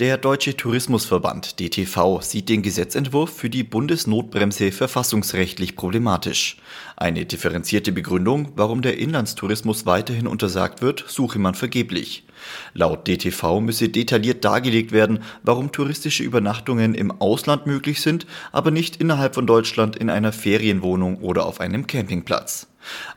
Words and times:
Der 0.00 0.18
Deutsche 0.18 0.56
Tourismusverband 0.56 1.60
DTV 1.60 2.20
sieht 2.20 2.48
den 2.48 2.62
Gesetzentwurf 2.62 3.30
für 3.30 3.48
die 3.48 3.62
Bundesnotbremse 3.62 4.72
verfassungsrechtlich 4.72 5.76
problematisch. 5.76 6.56
Eine 6.96 7.26
differenzierte 7.26 7.92
Begründung, 7.92 8.50
warum 8.56 8.82
der 8.82 8.98
Inlandstourismus 8.98 9.86
weiterhin 9.86 10.26
untersagt 10.26 10.82
wird, 10.82 11.04
suche 11.06 11.38
man 11.38 11.54
vergeblich. 11.54 12.26
Laut 12.72 13.06
DTV 13.06 13.60
müsse 13.60 13.88
detailliert 13.88 14.44
dargelegt 14.44 14.90
werden, 14.90 15.20
warum 15.44 15.70
touristische 15.70 16.24
Übernachtungen 16.24 16.96
im 16.96 17.12
Ausland 17.20 17.68
möglich 17.68 18.00
sind, 18.00 18.26
aber 18.50 18.72
nicht 18.72 18.96
innerhalb 18.96 19.36
von 19.36 19.46
Deutschland 19.46 19.94
in 19.94 20.10
einer 20.10 20.32
Ferienwohnung 20.32 21.18
oder 21.18 21.46
auf 21.46 21.60
einem 21.60 21.86
Campingplatz. 21.86 22.66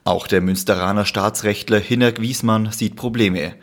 Auch 0.03 0.27
der 0.27 0.41
Münsteraner 0.41 1.05
Staatsrechtler 1.05 1.79
Hinnerk 1.79 2.21
Wiesmann 2.21 2.71
sieht 2.71 2.95
Probleme. 2.95 3.55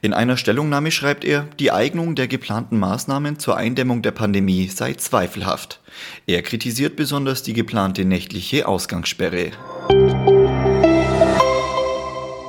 In 0.00 0.12
einer 0.12 0.36
Stellungnahme 0.36 0.90
schreibt 0.90 1.24
er, 1.24 1.46
die 1.60 1.70
Eignung 1.70 2.14
der 2.14 2.26
geplanten 2.26 2.61
Maßnahmen 2.70 3.38
zur 3.38 3.56
Eindämmung 3.56 4.02
der 4.02 4.12
Pandemie 4.12 4.68
sei 4.68 4.94
zweifelhaft. 4.94 5.80
Er 6.26 6.42
kritisiert 6.42 6.96
besonders 6.96 7.42
die 7.42 7.54
geplante 7.54 8.04
nächtliche 8.04 8.68
Ausgangssperre. 8.68 9.50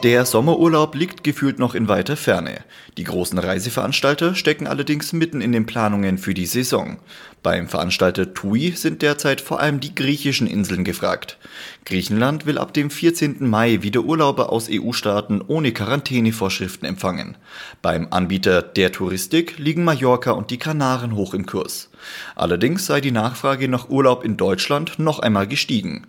Der 0.03 0.25
Sommerurlaub 0.25 0.95
liegt 0.95 1.23
gefühlt 1.23 1.59
noch 1.59 1.75
in 1.75 1.88
weiter 1.88 2.17
Ferne. 2.17 2.66
Die 2.98 3.05
großen 3.05 3.39
Reiseveranstalter 3.39 4.35
stecken 4.35 4.67
allerdings 4.67 5.13
mitten 5.13 5.39
in 5.39 5.53
den 5.53 5.66
Planungen 5.66 6.17
für 6.17 6.34
die 6.34 6.45
Saison. 6.45 6.98
Beim 7.41 7.70
Veranstalter 7.70 8.34
TUI 8.34 8.71
sind 8.71 9.02
derzeit 9.02 9.39
vor 9.39 9.61
allem 9.61 9.80
die 9.80 9.95
griechischen 9.95 10.45
Inseln 10.45 10.84
gefragt. 10.84 11.38
Griechenland 11.85 12.45
will 12.45 12.58
ab 12.58 12.73
dem 12.73 12.89
14. 12.89 13.47
Mai 13.49 13.81
wieder 13.81 14.02
Urlauber 14.02 14.52
aus 14.52 14.67
EU-Staaten 14.70 15.41
ohne 15.47 15.72
Quarantänevorschriften 15.72 16.88
empfangen. 16.88 17.38
Beim 17.81 18.08
Anbieter 18.11 18.61
der 18.61 18.92
Touristik 18.92 19.58
liegen 19.58 19.86
Mallorca 19.86 20.31
und 20.31 20.52
die 20.52 20.58
Kanaren 20.58 21.16
hoch 21.16 21.33
im 21.33 21.45
Kurs. 21.45 21.89
Allerdings 22.36 22.86
sei 22.86 22.99
die 22.99 23.11
Nachfrage 23.11 23.70
nach 23.70 23.89
Urlaub 23.89 24.25
in 24.25 24.36
Deutschland 24.36 24.99
noch 24.99 25.20
einmal 25.20 25.47
gestiegen. 25.47 26.08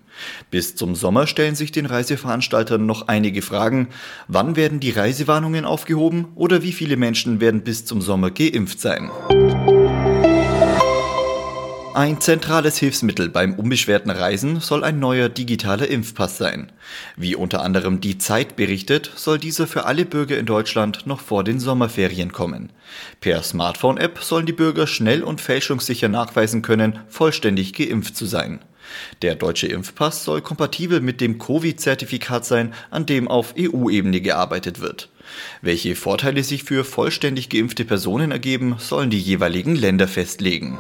Bis 0.51 0.77
zum 0.77 0.95
Sommer 0.95 1.27
stellen 1.27 1.57
sich 1.57 1.73
den 1.73 1.87
Reiseveranstaltern 1.87 2.87
noch 2.87 3.09
einige 3.09 3.43
Fragen. 3.43 3.84
Wann 4.29 4.57
werden 4.57 4.81
die 4.81 4.91
Reisewarnungen 4.91 5.65
aufgehoben 5.65 6.29
oder 6.35 6.63
wie 6.63 6.73
viele 6.73 6.97
Menschen 6.97 7.41
werden 7.41 7.63
bis 7.63 7.85
zum 7.85 8.01
Sommer 8.01 8.31
geimpft 8.31 8.81
sein? 8.81 9.11
Ein 11.95 12.21
zentrales 12.21 12.77
Hilfsmittel 12.77 13.29
beim 13.29 13.55
unbeschwerten 13.55 14.11
Reisen 14.11 14.59
soll 14.59 14.83
ein 14.83 14.99
neuer 14.99 15.29
digitaler 15.29 15.87
Impfpass 15.87 16.39
sein. 16.39 16.73
Wie 17.17 17.37
unter 17.37 17.63
anderem 17.63 18.01
die 18.01 18.19
Zeit 18.19 18.57
berichtet, 18.57 19.13
soll 19.15 19.39
dieser 19.39 19.69
für 19.69 19.85
alle 19.85 20.05
Bürger 20.05 20.37
in 20.37 20.45
Deutschland 20.45 21.07
noch 21.07 21.21
vor 21.21 21.45
den 21.45 21.61
Sommerferien 21.61 22.33
kommen. 22.33 22.71
Per 23.21 23.41
Smartphone-App 23.45 24.19
sollen 24.25 24.45
die 24.45 24.53
Bürger 24.53 24.89
schnell 24.89 25.23
und 25.23 25.41
fälschungssicher 25.41 26.09
nachweisen 26.09 26.63
können, 26.63 26.99
vollständig 27.07 27.75
geimpft 27.75 28.17
zu 28.17 28.27
sein. 28.27 28.59
Der 29.23 29.35
deutsche 29.35 29.67
Impfpass 29.67 30.25
soll 30.25 30.43
kompatibel 30.43 31.01
mit 31.01 31.21
dem 31.21 31.39
Covid-Zertifikat 31.39 32.45
sein, 32.45 32.75
an 32.91 33.07
dem 33.07 33.29
auf 33.29 33.55
EU-Ebene 33.59 34.21
gearbeitet 34.21 34.81
wird. 34.81 35.09
Welche 35.63 35.97
Vorteile 35.97 36.45
sich 36.45 36.65
für 36.65 36.85
vollständig 36.85 37.49
geimpfte 37.49 37.85
Personen 37.85 38.31
ergeben, 38.31 38.77
sollen 38.79 39.11
die 39.11 39.21
jeweiligen 39.21 39.75
Länder 39.75 40.09
festlegen. 40.09 40.79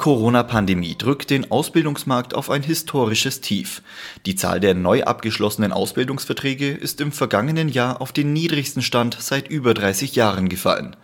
Die 0.00 0.04
Corona-Pandemie 0.04 0.96
drückt 0.96 1.28
den 1.28 1.50
Ausbildungsmarkt 1.50 2.32
auf 2.32 2.48
ein 2.48 2.62
historisches 2.62 3.42
Tief. 3.42 3.82
Die 4.24 4.34
Zahl 4.34 4.58
der 4.58 4.72
neu 4.72 5.02
abgeschlossenen 5.02 5.72
Ausbildungsverträge 5.72 6.70
ist 6.70 7.02
im 7.02 7.12
vergangenen 7.12 7.68
Jahr 7.68 8.00
auf 8.00 8.10
den 8.10 8.32
niedrigsten 8.32 8.80
Stand 8.80 9.18
seit 9.20 9.48
über 9.48 9.74
30 9.74 10.16
Jahren 10.16 10.48
gefallen. 10.48 10.96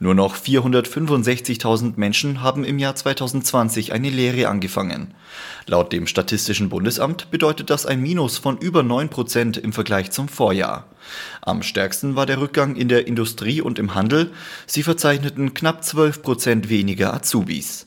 Nur 0.00 0.16
noch 0.16 0.34
465.000 0.34 1.92
Menschen 1.94 2.42
haben 2.42 2.64
im 2.64 2.80
Jahr 2.80 2.96
2020 2.96 3.92
eine 3.92 4.10
Lehre 4.10 4.48
angefangen. 4.48 5.14
Laut 5.66 5.92
dem 5.92 6.08
Statistischen 6.08 6.70
Bundesamt 6.70 7.30
bedeutet 7.30 7.70
das 7.70 7.86
ein 7.86 8.00
Minus 8.00 8.38
von 8.38 8.58
über 8.58 8.82
9 8.82 9.10
Prozent 9.10 9.58
im 9.58 9.72
Vergleich 9.72 10.10
zum 10.10 10.26
Vorjahr. 10.26 10.88
Am 11.40 11.62
stärksten 11.62 12.16
war 12.16 12.26
der 12.26 12.40
Rückgang 12.40 12.74
in 12.74 12.88
der 12.88 13.06
Industrie 13.06 13.60
und 13.60 13.78
im 13.78 13.94
Handel. 13.94 14.32
Sie 14.66 14.82
verzeichneten 14.82 15.54
knapp 15.54 15.84
12 15.84 16.22
Prozent 16.22 16.68
weniger 16.68 17.14
Azubis. 17.14 17.86